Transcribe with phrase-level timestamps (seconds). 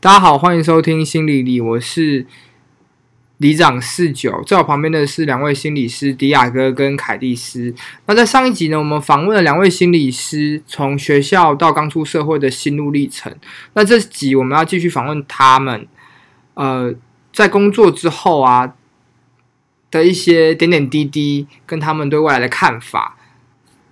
[0.00, 2.24] 大家好，欢迎收听心理理，我是
[3.38, 7.74] 里长四九，在我旁边的是两位心理师迪亚哥跟凯蒂斯。
[8.06, 13.34] 那在上一集呢，我们访问了两位心理师，从学校到刚出社会的心路历程。
[13.72, 15.88] 那这集我们要继续访问他们，
[16.54, 16.94] 呃，
[17.32, 18.74] 在工作之后啊
[19.90, 23.18] 的一些点点滴滴，跟他们对未来的看法。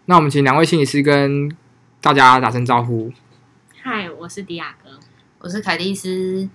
[0.04, 1.50] 那我们请两位心理师跟
[2.00, 3.12] 大家打声招呼。
[3.82, 4.85] 嗨，我是迪亚哥。
[5.46, 6.48] 我是凯蒂斯。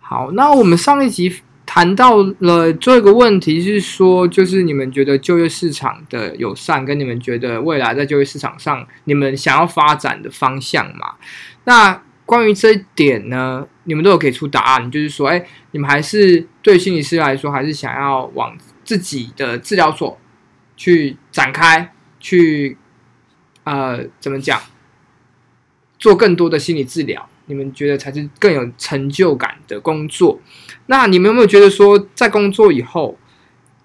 [0.00, 1.30] 好，那我们上一集
[1.66, 11.16] 谈到了最后一个问题是说，就是你们觉得就业市场的友善，跟你们觉得未来在就业市场上你们想要发展的方向嘛？
[11.64, 18.56] 那关于这一点呢，你们都有给出答案，就是说，哎，你们还是对心理师来说，还是想要往
[18.86, 20.18] 自己的治疗所
[20.78, 22.78] 去展开，去
[23.64, 24.58] 呃，怎么讲，
[25.98, 27.28] 做更多的心理治疗。
[27.46, 30.40] 你们觉得才是更有成就感的工作？
[30.86, 33.18] 那你们有没有觉得说，在工作以后，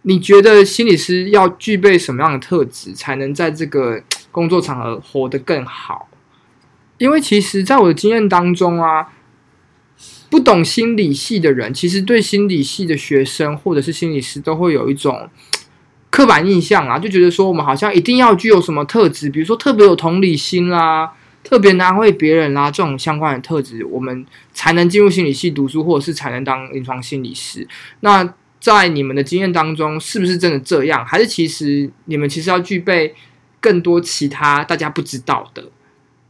[0.03, 4.01] 你觉得心理师要具备什么样的特质，才能在这个
[4.31, 6.07] 工作场合活得更好？
[6.97, 9.09] 因为其实，在我的经验当中啊，
[10.29, 15.29] 不懂心理系的人，其实对心理系的学生或者是心理师，都会有一种
[16.09, 21.13] 刻板印象啊，就觉得说我们好像一定要具有什么特质，比如说特别有同理心啦。
[21.43, 27.67] 特别难为别人啦，这种相关的特质，我们才能进入心理系读书，或者是才能当临床心理师。
[28.01, 31.05] 那在你们的经验当中，是不是真的这样？
[31.05, 33.15] 还是其实你们其实要具备
[33.61, 35.69] 更多其他大家不知道的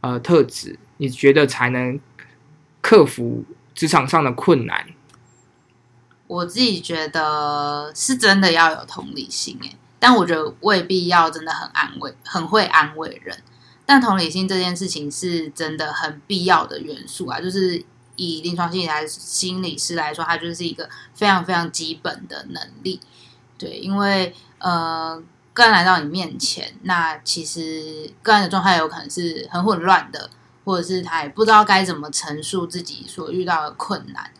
[0.00, 0.78] 呃特质？
[0.98, 1.98] 你觉得才能
[2.80, 3.44] 克服
[3.74, 4.86] 职场上的困难？
[6.26, 13.36] 我自己觉得是真的要有同理心诶，但我觉得未必要真的很安慰，很会安慰人。
[13.92, 23.00] 但同理心这件事情是真的很必要的元素啊，就是以临床心理来心理师来说，它就是一个非常非常基本的能力。
[23.58, 25.20] 对，因为呃，
[25.52, 30.30] 个案来到你面前，那其实个案的状态有可能是很混乱的，
[30.64, 34.30] 或者是他也不知道该怎么陈述自己所遇到的困难。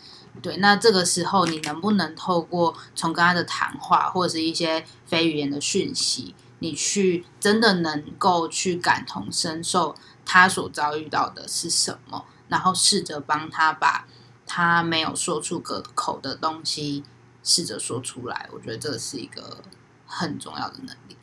[0.40, 6.36] 对，那这个时候你能不能透过从跟他的谈话，或者是一些非语言的讯息？
[6.60, 9.94] 你去真的能够去感同身受
[10.24, 14.06] 他所遭遇到的是什么，然后试着帮他把
[14.46, 17.02] 他没有说出个口的东西
[17.42, 18.48] 试着说出来。
[18.52, 19.64] 我觉得这是一个
[20.06, 21.16] 很重要的能力。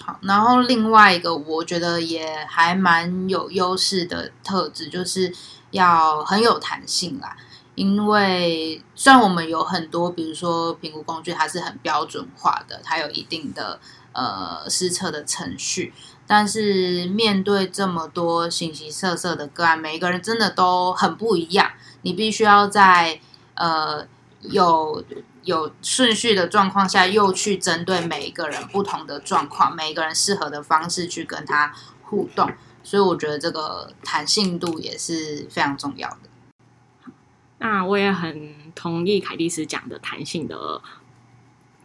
[0.00, 5.32] 好，然后另外一个我觉得也还蛮有优势的特质，就是
[5.70, 7.36] 要很有弹性啦。
[7.74, 13.78] 因为虽然我们有很多，比如说评估工具，它是很标准化的，它有一定的。
[14.16, 15.92] 呃，施测的程序，
[16.26, 21.72] 但是面对这么多形形色色的个案，每一个人真的都很不一样。
[22.00, 23.20] 你必须要在
[23.56, 24.06] 呃
[24.40, 25.04] 有
[25.42, 31.74] 有顺序的状况下，又去针对每一个人不同的状况，每一个人适合的方式去跟他
[32.04, 32.50] 互动。
[32.82, 37.12] 所以我觉得这个弹性度也是非常重要的。
[37.58, 40.80] 那我也很同意凯蒂斯讲的弹性的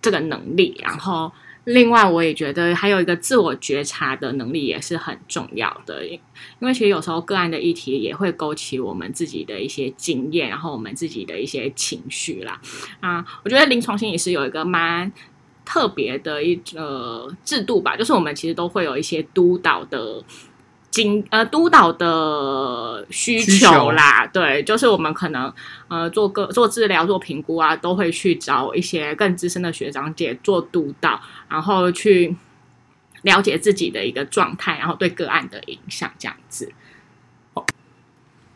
[0.02, 1.34] 这个能力，然后。
[1.66, 6.20] 另外，我也觉得还有一个自我觉察的能力也是很重要的，因
[6.60, 12.60] 为其实有时候个案的议题也会勾起我们自己的一些经验，然后我们自己的一些情绪啦。
[13.00, 15.12] 啊，我觉得临床心理师有一个蛮
[15.64, 20.24] 特别的一个制度吧，就是我们其实都会有一些督导的。
[20.92, 25.52] 经呃督导的需求啦，对，就是我们可能
[25.88, 32.36] 呃做个做治疗做评估啊，都会去找一些更资深的学长姐做督导，然后去
[33.22, 36.74] 了解自己的一个状态，然后对个案的影响这样子。
[37.54, 37.66] 哦，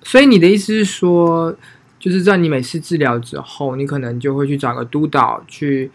[0.03, 1.56] 所以你的意思是说，
[1.97, 5.90] 就是在你每次治疗之后，你可能就会去找个督导去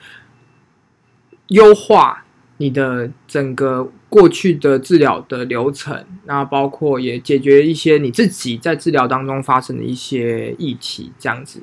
[1.49, 2.25] 优化。
[2.61, 11.63] 你的整个过去的治疗的流程，那包括也解决一些你自己在治疗当中发生的一些议题，这样子。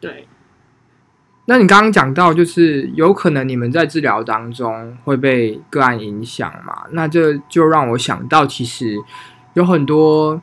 [0.00, 0.26] 对。
[1.46, 6.86] 那你刚刚讲到，就是有可能你们在治疗当中会被个案影响嘛？
[6.90, 8.98] 那这就让我想到，其实
[9.52, 10.42] 有很多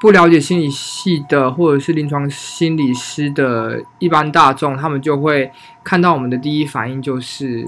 [0.00, 5.52] 不了解心理系的，或者是临床心理师的一般大众，他们就会
[5.84, 7.66] 看到我们的第一反应就是。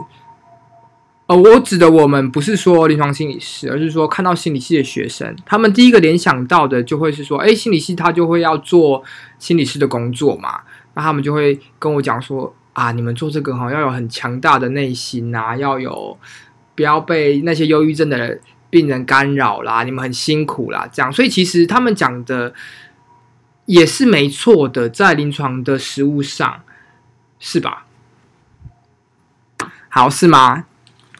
[1.30, 9.04] 呃，我指的我们不是说临床心理师，而是说看到心理系的学生，他们第一个联想到的就会是说，哎，心理系他就会要做
[9.38, 10.62] 心理师的工作嘛，
[10.94, 16.18] 那他们就会跟我讲说，啊，你们做这个哈要有很强大的内心呐，要有
[16.74, 22.52] 不要被那些忧郁症的人病人干扰啦，你们很辛苦啦，这样，所以其实他们讲的
[23.66, 26.62] 也是没错的，在临床的实务上，
[27.38, 27.86] 是吧？
[29.88, 30.64] 好，是吗？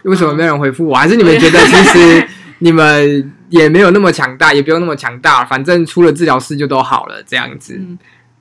[0.05, 0.95] 为什么没有人回复我？
[0.97, 2.29] 还是你们觉得其实
[2.61, 7.75] 你们也没有那么强大，也不用那么强大，反正出了治疗室就都好了，这样子。
[7.79, 7.99] 嗯，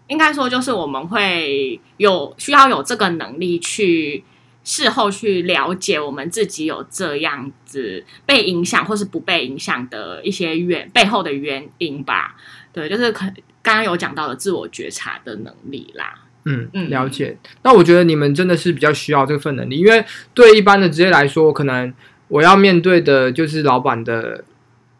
[0.08, 4.24] 应该说就是我们会有需要有这个能力去
[4.64, 12.36] 事后去了解我们自己有这样子被影响或是不被影响的一些原背后的原因吧。
[12.72, 13.26] 对，就是可
[13.62, 16.14] 刚刚有讲到的自我觉察的能力啦。
[16.50, 17.38] 嗯嗯了解。
[17.64, 20.04] 那我觉得你们真的是比较需要这份能力，因为
[20.34, 21.94] 对一般的职业来说，可能
[22.28, 24.44] 我要面对的就是老板的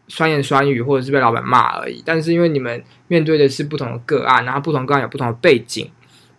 [0.08, 2.02] 酸言酸语，或者是被老板骂而已。
[2.06, 5.90] 但是因为你们面对的是不同的个案，然后不同个案有不同的背景，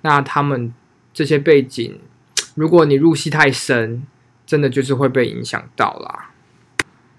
[0.02, 0.74] 那他们
[1.14, 2.00] 这些背景，
[2.56, 4.04] 如果你入戏太深，
[4.46, 6.30] 真的就是会被影响到啦。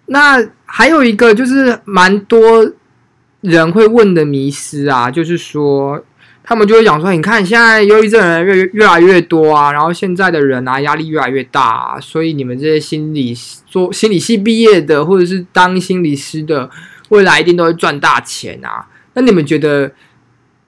[0.06, 2.72] 那还有一个就是蛮多
[3.40, 6.04] 人会问的迷思啊，就是说
[6.44, 13.34] 他们就会讲说，你看现在忧郁症人越越来越多啊，然后现在的人啊压力越来越大、啊，所以你们这些心理
[13.66, 16.68] 做心理系毕业的，或者是当心理师的，
[17.10, 18.86] 未来一定都会赚大钱啊。
[19.14, 19.92] 那你们觉得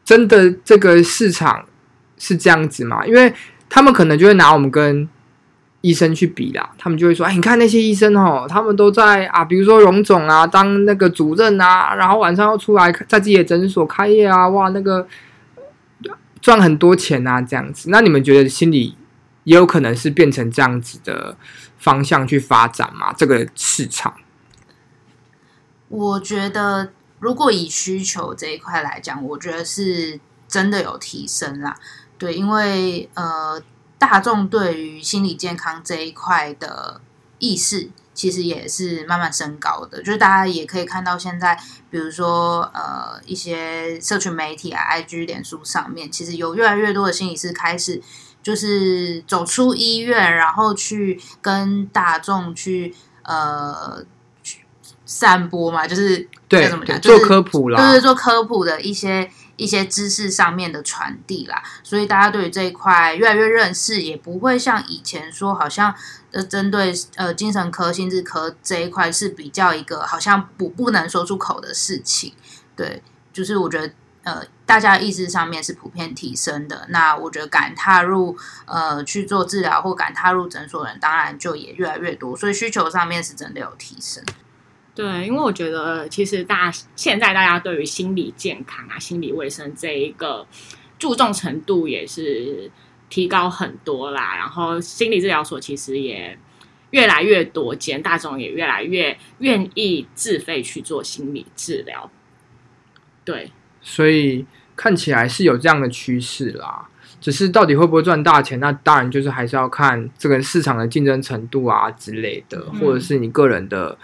[0.05, 1.65] 真的这个市场
[2.19, 3.05] 是这样子吗？
[3.07, 3.33] 因为
[3.69, 5.09] 他们可能就会拿我们跟
[5.81, 15.07] 医生去比啦，他们就会说：“哎，你看那些医生哦，他们都在啊，比如说荣总啊，当那个主任啊，然后晚上要出来在自己的诊所开业啊，哇，那个
[16.45, 17.89] 赚很多钱啊，这样子。
[17.89, 18.99] 那你们觉得心理
[19.45, 21.39] 也有可能是变成这样子的
[21.79, 23.15] 方向去发展吗？
[23.15, 24.13] 这个市场？
[25.89, 31.75] 我觉得，如果以需求这一块来讲，我觉得是真的有提升啦。
[32.19, 33.63] 对，因为呃，
[33.99, 37.01] 大众对于心理健康这一块的
[37.39, 39.99] 意识，其实也是慢慢升高的。
[39.99, 41.59] 就是大家也可以看到，现在
[41.91, 48.01] 比如说呃，一些社群媒体啊、IG、脸书上面，其实有越来越多的心理师开始
[48.43, 54.05] 就是走出医院，然后去跟大众去呃
[54.43, 54.61] 去
[55.05, 65.95] 散播嘛，就是对该怎么讲，做就是科普啦，就是，做科普的一些一些知识上面的传递啦，所以大家对于这一块越来越认识，也不会像以前说好像
[66.33, 72.33] 呃针对呃精神科、心智科这一块是比较一个好像不不能说出口的事情。
[72.75, 73.03] 对，
[73.33, 73.93] 就是我觉得
[74.25, 84.25] 呃大家意识上面是普遍提升的，那我觉得敢踏入呃去做治疗或敢踏入诊所的人，当然就也越来越多，所以需求上面是真的有提升。
[84.95, 90.47] 对，因为我觉得其实大家现在大家对于心理健康啊、心理卫生这一个
[90.99, 92.71] 注重程度也是
[93.11, 94.37] 提高很多啦。
[94.37, 96.39] 然后心理治疗所其实也
[96.91, 102.09] 越来越多间，大众也越来越愿意自费去做心理治疗。
[103.25, 103.51] 对，
[103.81, 104.47] 所以
[104.77, 106.89] 看起来是有这样的趋势啦。
[107.21, 113.97] 只是到底会不会赚大钱，那当然就是还是要看这个市场的竞争程度啊之类的，嗯或者是你个人的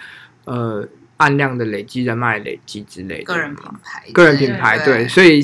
[0.45, 3.25] 呃按量的累积、人脉累积之类的。
[3.25, 5.43] 个人品牌，个人品牌，对，所以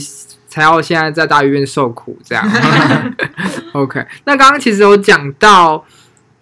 [0.49, 2.45] 才要现在在大医院受苦这样。
[3.73, 5.85] OK，那刚刚其实有讲到，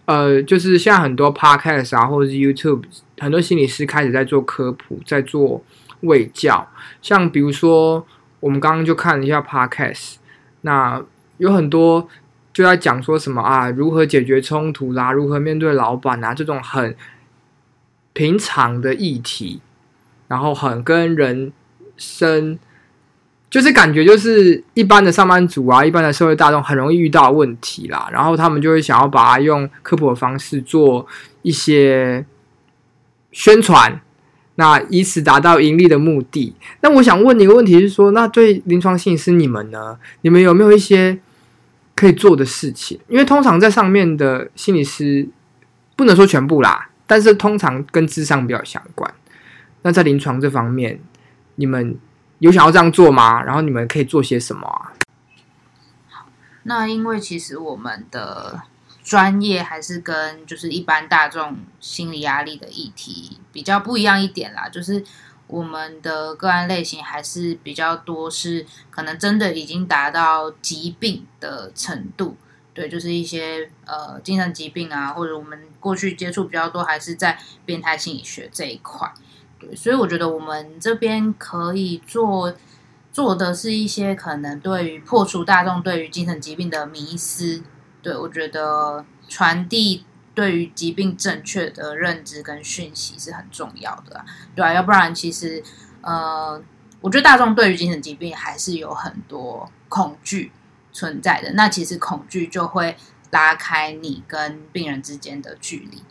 [0.04, 2.84] 呃，就是现在很多 Podcast 啊，或者是 YouTube，
[3.18, 5.64] 很多心理师开始在做科普，在做
[6.02, 6.68] 卫教。
[7.02, 8.06] 像比如说，
[8.38, 10.14] 我们刚刚就看了一下 Podcast，
[10.60, 11.02] 那
[11.38, 12.08] 有很多
[12.52, 16.94] 就在讲说什么啊，如何解决冲突啦，如何面对老板啊，这种很
[18.14, 19.60] 平常的议题，
[20.28, 21.52] 然后很跟人
[21.98, 22.58] 生，
[23.50, 31.06] 就是感觉就是一般的上班族啊，一般的社会大众很容易遇到问题啦，然后他们就会想要把它用科普的方式做
[31.42, 32.24] 一些
[33.32, 34.00] 宣传，
[34.54, 36.54] 那以此达到盈利的目的。
[36.80, 39.98] 那我想问你一个问题是说，那对临床心理师你们呢？
[40.22, 41.18] 你们有没有一些
[41.96, 43.00] 可以做的事情？
[43.08, 45.28] 因为通常在上面的心理师
[45.96, 49.12] 不能说全部啦，但是通常跟智商比较相关。
[49.82, 51.00] 那在临床这方面，
[51.56, 51.98] 你们
[52.38, 53.42] 有想要这样做吗？
[53.42, 54.92] 然后你们可以做些什么啊？
[56.62, 58.62] 那因为其实我们的
[59.02, 65.04] 专业还是跟就是一般大众心理压力的议题比较不一样一点啦，就是
[65.46, 72.38] 我们的个案类型还是比较多是可能真的已经达到疾病的程度，
[72.74, 79.10] 对，就是一些呃精神疾病啊，或者我们过去接触比较多还是在变态心理学这一块，
[79.58, 82.54] 对，所以我觉得我们这边可以做。
[83.14, 87.62] 做的是一些可能对于破除大众对于精神疾病的迷思，
[88.02, 90.04] 对我觉得传递
[90.34, 94.26] 对于疾病正确的认知跟讯息是很重要的啊，
[94.56, 95.62] 对啊，要不然其实
[96.00, 96.60] 呃，
[97.00, 100.50] 我觉得大众对于精神疾病还是有很多恐惧
[100.94, 101.52] 存在的。
[101.52, 102.96] 那其实恐惧就会
[103.30, 106.02] 拉开你跟病人之间的距离。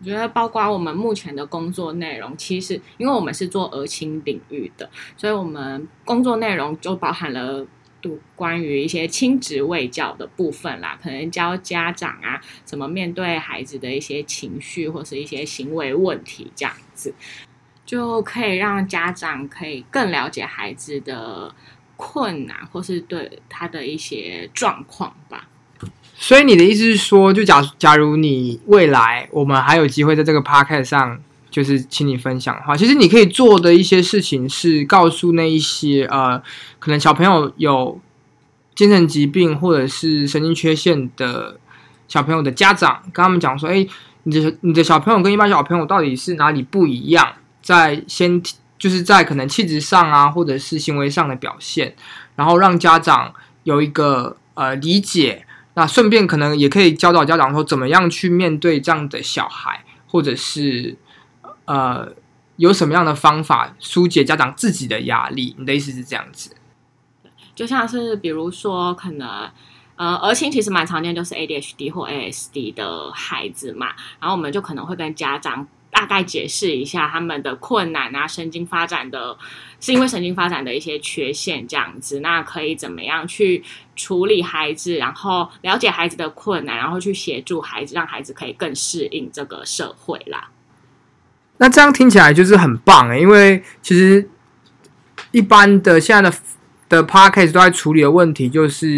[0.00, 7.66] 我觉得，包括我们目前的工作内容，其实因为我们是做儿青领域的，所以我们工作内容就包含了
[8.02, 17.14] 读关于一些亲职卫教的部分啦，可能教家长啊怎么面对孩子的一些情绪或是一些行为问题，这样子
[17.86, 21.54] 就可以让家长可以更了解孩子的
[21.96, 25.48] 困难或是对他的一些状况吧。
[26.16, 31.20] 所以你的意思是说，就假假如你未来我们还有机会在这个 p o c a s t 上，
[31.50, 36.40] 就是请你分享的话，其实你可以做的一些事情是告诉那一些呃，
[36.78, 38.00] 可能小朋友有
[38.74, 41.58] 精神疾病或者是神经缺陷的
[42.06, 43.86] 小朋友的家长，跟他们讲说，哎，
[44.22, 47.34] 你的你的小朋友跟一般小朋友到底是哪里不一样？
[47.60, 48.42] 在先
[48.84, 51.96] 就是在可能气质上啊，或者是行为上的表现，
[52.36, 55.46] 然后让家长有一个呃理解。
[55.72, 60.98] 那顺便可能也可以教导家长说，怎么样去面对这样的小孩，或者是
[61.64, 62.12] 呃
[62.56, 65.56] 有什么样的方法疏解家长自己的压力？
[65.58, 66.54] 你的意思是这样子？
[67.54, 69.48] 就像是比如说，可能
[69.96, 73.86] 呃，儿青其实蛮常见，就是 ADHD 或 ASD 的孩子嘛，
[74.20, 79.38] 然后我们就可能会跟家长大概解释一下他们的困难啊，神经发展的。
[79.80, 83.62] 是因为神经发展的一些缺陷，这样子，那可以怎么样去
[83.94, 90.48] 处理孩子，然后了解孩子的困难，然后去协助孩子，让孩子可以更适应这个社会啦。
[91.58, 94.26] 那这样听起来就是很棒诶，因为其实
[95.32, 96.36] 一般的现在的
[96.88, 98.88] 的 p a r k a s 都在处理的问题，就是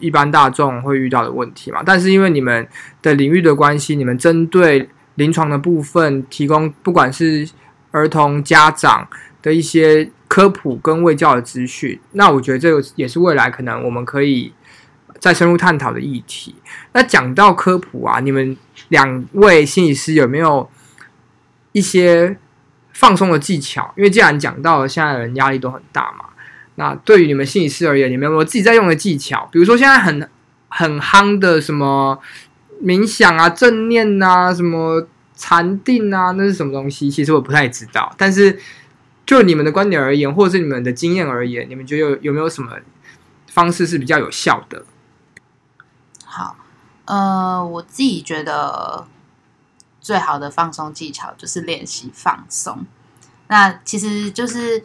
[0.00, 1.82] 一般大众会遇到的问题嘛。
[1.84, 2.68] 但是因为你们
[3.02, 7.46] 的领域的关系，你们针对临床的部分提供，不管是
[7.90, 9.08] 儿童家长
[9.42, 10.10] 的一些。
[10.28, 14.52] 科普跟卫教的资讯，那我觉得这个也是未来可能我们可以
[15.20, 16.56] 再深入探讨的议题。
[16.92, 18.56] 那讲到科普啊，你们
[18.88, 20.68] 两位心理师有没有
[21.70, 22.36] 一些
[22.92, 23.94] 放松的技巧？
[23.96, 26.24] 因为既然讲到了现在人压力都很大嘛，
[26.74, 29.48] 那对于你们心理师而言，你们有没有自己在用的技巧？
[29.52, 30.28] 比如说现在很
[30.68, 32.18] 很夯的什么
[32.82, 35.06] 冥想啊、正念啊、什么
[35.36, 37.10] 禅定啊，那是什么东西？
[37.10, 38.58] 其实我不太知道，但是。
[39.26, 42.78] 就你们的观点而言，或者是你们的经验而言，你们觉得有有没有什么
[43.48, 44.84] 方式是比较有效的？
[46.24, 46.56] 好，
[47.06, 49.08] 呃，我自己觉得
[50.00, 52.86] 最好的放松技巧就是练习放松。
[53.48, 54.84] 那其实就是，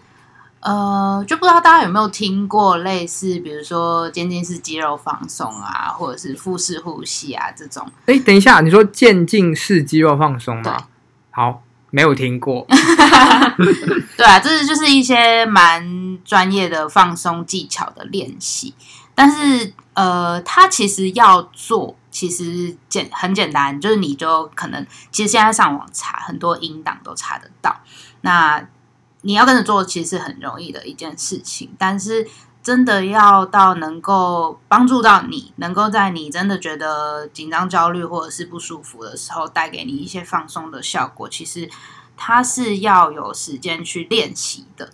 [0.62, 7.86] 呃，就不知道大家有没有听过类似，比如说渐进式肌肉放松啊，或者是腹式呼吸啊这种。
[8.06, 10.78] 哎，等一下，你说渐进式肌肉放松吗？
[11.32, 11.64] 好。
[11.94, 12.66] 没有听过，
[14.16, 18.74] 对啊，这是就是一些蛮专业的放松技巧的练习，
[19.14, 27.76] 但是呃，它其实要做，其实简很简单，就是你就可能其实现在上网查很多音档都查得到，
[28.22, 28.66] 那
[29.22, 32.28] 你要跟着做，其实是很容易的一件事情，但是
[32.62, 41.70] 真的要到能够帮助到你，能够在你真的觉得紧张、焦虑或者是不舒服的时候，带给你一些放松的效果，其实。
[42.24, 44.92] 它是要有时间去练习的，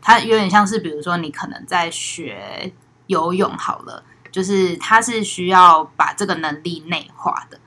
[0.00, 2.72] 它有点像是，比如说你可能在学
[3.06, 7.60] 游泳好了，就是它是需要把这个能力内化的，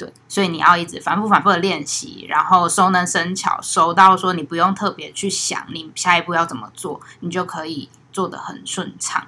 [0.00, 9.26] 对，所以你要一直反复反复的练习，然后熟能生巧，熟到说你不用特别去想你下一步要怎么做，你就可以做的很顺畅，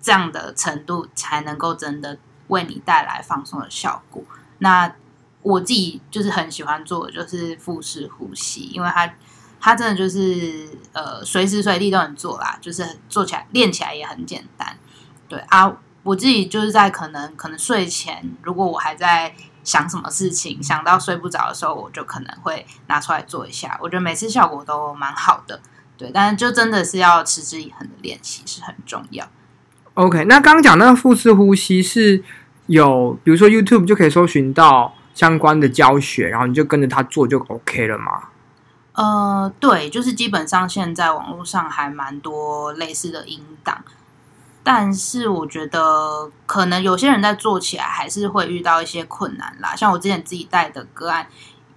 [0.00, 2.18] 这样的程度才能够真的
[2.48, 4.24] 为你带来放松的效果。
[4.58, 4.92] 那
[5.42, 9.14] 我自己就是很喜欢做的就是腹式呼吸，因为它
[9.60, 14.76] 它真的就是呃随时随地都能做啦，就是做起来练起来也很简单。
[15.28, 19.32] 对啊，我自己就是在可能可能睡前，如果我还在
[19.64, 23.78] 想什么事情，想到睡不着的时候，我就可能会拿出来做一下。
[23.80, 25.60] 我觉得每次效果都蛮好的，
[25.96, 29.26] 对，但是就真的是要持之以恒的练习是很重要。
[29.94, 32.22] OK，那刚刚讲那个腹式呼吸是
[32.66, 34.94] 有，比如说 YouTube 就可以搜寻到。
[35.14, 38.30] 相关的教学，然后你就跟着他做就 OK 了吗？
[38.94, 43.84] 呃，对，就是基本上现在网络上还蛮多类似的音档，
[44.62, 49.74] 但是我觉得可能有些人在做起来还是会遇到一些困难啦。
[49.74, 51.26] 像我之前自己带的个案，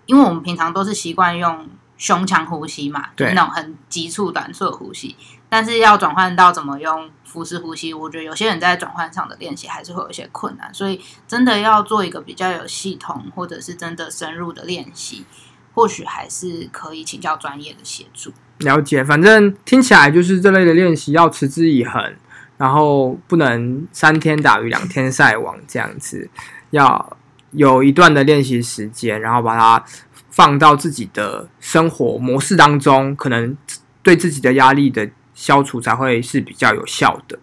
[0.05, 5.15] 因为我们平常都是习惯用胸腔呼吸嘛，对，那种很急促短促的呼吸，
[5.49, 7.09] 但是要转换到怎么用。
[7.25, 15.25] 腹式呼吸，我觉得有些人在转换上的练习还是会有一些困难，所以真的要做一个比较有系统，或者是真的深入的练习，
[15.73, 18.31] 或许还是可以请教专业的协助。
[18.59, 22.15] 了解，反正听起来就是这类的练习要持之以恒，
[22.57, 26.29] 然后不能三天打鱼两天晒网这样子，
[26.71, 27.17] 要
[27.51, 29.85] 有一段的练习时间，然后把它
[30.29, 33.57] 放到自己的生活模式当中，可能
[34.01, 37.39] 对自己的压力的消除才会是比较有效的。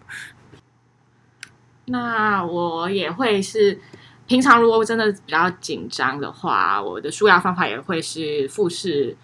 [1.86, 3.80] 那我也会是。
[4.24, 9.14] 平常如果真的比较紧张的话，我的舒压方法也会是腹式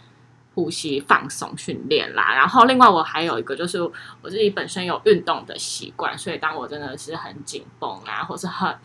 [0.59, 2.35] 呼吸放松训练啦。
[2.35, 8.77] 然后另外我还有一个就是我自己本身有运动的习惯，所以当我真的是很紧绷啊，或是很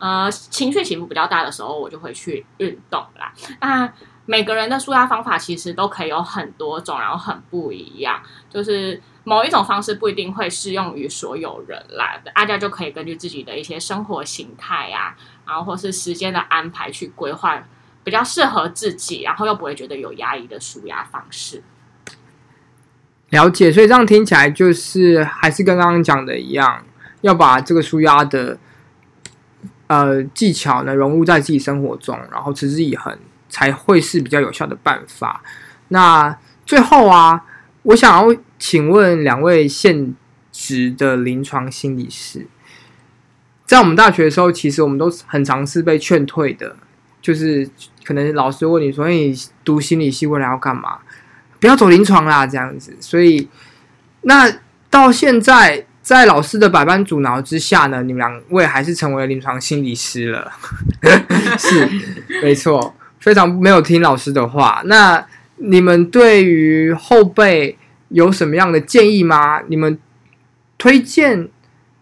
[0.00, 3.32] 呃情绪起伏比较大的时候，我就会去运动啦。
[3.60, 3.92] 那
[4.26, 12.20] 每个人的舒压方法其实都可以有很多种，然后很不一样，就是某一种方式不一定会适用于所有人啦。
[12.34, 15.14] 大家就可以根据自己的一些生活形态啊。
[15.46, 17.62] 然后或是时间的安排去规划
[18.04, 21.62] 比较适合自己，然后又不会觉得有压抑的舒压方式。
[23.30, 26.84] 了解，所以这样听起来就是还是跟刚刚讲的一样，
[27.22, 28.58] 要把这个舒压的
[29.88, 33.18] 呃技巧呢融入在自己生活中，然后持之以恒，
[33.48, 35.42] 才会是比较有效的办法。
[35.88, 37.44] 那最后啊，
[37.82, 40.14] 我想要请问两位现
[40.52, 42.46] 职的临床心理师。
[43.66, 46.76] 在我们大学的时候，其实我们都很尝试被劝退的，
[47.24, 47.66] 就是
[48.04, 50.98] 可能老师问你说：“你读心理系未来要干嘛？
[51.58, 52.94] 不要走临床啦。”这样子。
[53.00, 53.48] 所以，
[54.20, 54.52] 那
[54.90, 60.52] 到现在，在老师的百般阻挠之下呢，你们两位还是成为了临床心理师了。
[61.56, 61.88] 是，
[62.42, 64.82] 没错，非常没有听老师的话。
[64.84, 65.26] 那
[65.56, 67.78] 你们对于后辈
[68.10, 69.62] 有什么样的建议吗？
[69.68, 69.98] 你们
[70.76, 71.48] 推荐？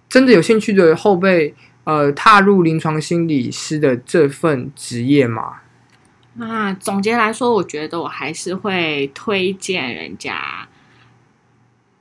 [0.08, 5.62] 真的有兴趣的后辈，呃，踏入临床心理师的这份职业吗？
[6.34, 10.68] 那总结来说，我觉得我还是会推荐人家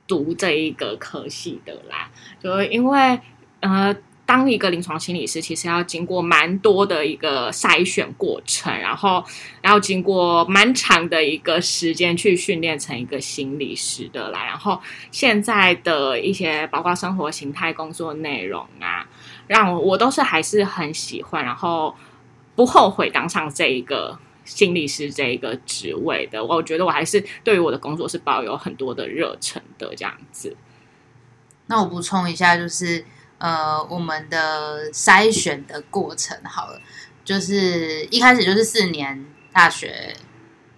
[0.08, 2.10] 读这一个科系的啦，
[2.42, 3.20] 就因为
[3.62, 3.96] 呃。
[4.24, 9.22] 当一个临床心理师，其实要经过蛮多的一个筛选过程，然后
[9.62, 14.46] 要经过蛮长的一个时间去训练成一个心理师的啦。
[14.46, 14.80] 然后
[15.12, 19.06] 现在的一些包括生活形态、工作内容啊，
[19.48, 21.96] 让我我都是还是很喜欢，然后
[22.56, 26.44] 不后悔当上这一个心理师这一个职位的。
[26.44, 30.56] 我觉得我还是对于我的工作是抱有很多的热忱的这样子。
[31.68, 33.06] 那我补充一下，就是。
[33.44, 36.80] 呃，我们的筛选的过程好了，
[37.26, 40.16] 就是一开始就是四年大学，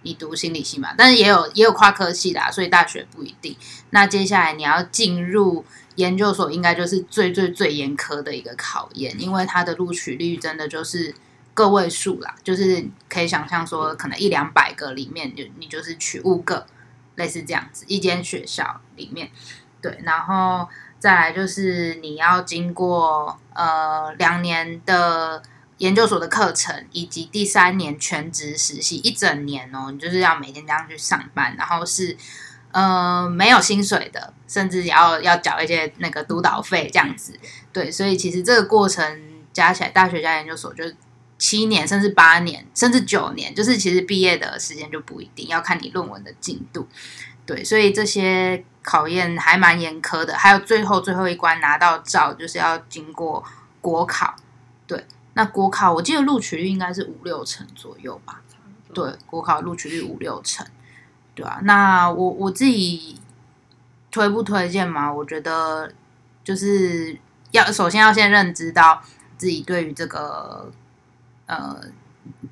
[0.00, 3.54] 你读心理系嘛，但是也有也有跨科系的，所以大学不一定。
[3.90, 5.62] 那接下来你要进入
[5.96, 11.14] 研究所，应该就是最最最严苛的一个考验，因为它的录取率真的就是
[11.54, 16.66] 个位数啦，就是可以想象说，可能一两百个里面，就你就是取五个，
[17.16, 19.30] 类似这样子，一间学校里面，
[19.80, 20.68] 对，然后。
[20.96, 25.42] 再来就是你要经过呃两年的
[25.76, 32.16] 研究所的课程，以及第三年全职实习一整年哦，你就是要每天这样去上班，然后是
[32.74, 37.38] 呃没有薪水的，甚至要要缴一些那个督导费这样子。
[37.72, 40.84] 对，所以其实这个过程加起来，大学加研究所就
[41.38, 46.88] 七年，甚至八年，甚至九年，就是其实毕业的时间就不一定要看你论文的进度。
[47.46, 50.36] 对，所以这些考验还蛮严苛的。
[50.36, 53.44] 还有最后最后一关拿到照，就是要经过
[53.80, 54.34] 国考。
[54.86, 58.40] 对，那国考我记得录取率应该是五六成左右吧？
[58.92, 60.64] 对，国考录取率五六成，
[61.34, 61.58] 对啊。
[61.62, 63.20] 那我我自己
[64.10, 65.12] 推不推荐嘛？
[65.12, 65.92] 我觉得
[66.42, 67.18] 就是
[67.50, 69.02] 要首先要先认知到
[69.36, 70.70] 自己对于这个
[71.46, 71.80] 呃。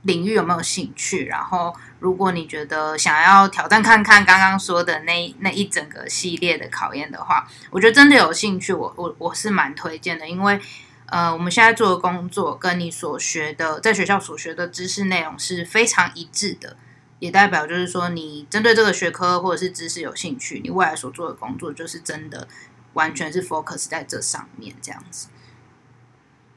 [0.03, 1.25] 领域有没有兴趣？
[1.27, 10.29] 然后，如果你觉得想要挑战看看刚刚说的那那一整个系列的考验的话，我觉得真的有兴趣，我我我是蛮推荐的。
[10.29, 10.61] 因为，
[11.07, 16.77] 呃，我们现在做的工作跟你所学的在学校所学的知识内容是非常一致的，
[17.23, 22.49] 也代表就是说，你针对这个学科或者是知识有兴趣，你未来所做的工作就是真的
[22.95, 25.29] 完全是 focus 在这上面这样子。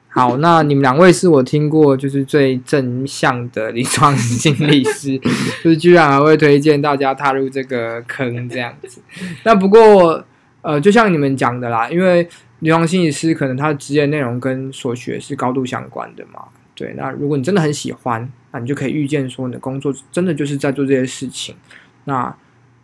[0.07, 5.19] 好，那你们两位是我听过就是最正向的临床心理师，
[5.63, 8.99] 就是居然还会推荐大家踏入这个坑这样子。
[9.43, 10.25] 那不过，
[10.63, 12.27] 呃，就像你们讲的啦，因为
[12.61, 16.45] 临床心理师可能他的职业内容跟所学是高度相关的嘛。
[16.75, 21.55] 对，那如果你真的很喜欢，那你就可以预见说你的工作真的就是在做这些事情，
[22.03, 22.35] 那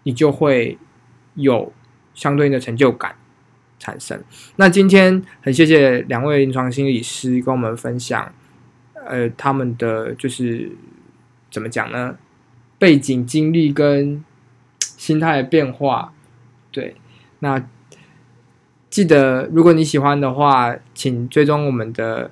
[0.04, 0.78] 你就会
[1.36, 1.72] 有
[2.16, 3.16] 相对应的成就感。
[3.84, 4.24] 产生。
[4.58, 8.32] 那今天很谢谢两位临床心理师跟我们分享，
[8.94, 10.72] 呃，他们的就是
[11.50, 12.16] 怎么讲呢？
[12.78, 14.24] 背景经历跟
[14.80, 16.14] 心态的变化。
[16.72, 16.96] 对，
[17.40, 17.68] 那
[18.92, 22.30] 记得如果你喜欢的话，请追踪我们的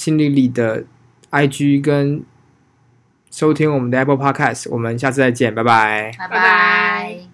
[0.00, 0.82] 心理里的
[1.30, 2.24] IG 跟
[3.30, 4.70] 收听我们的 Apple Podcast。
[4.70, 6.10] 我们下次再见，拜拜。
[6.18, 7.29] 拜拜拜拜。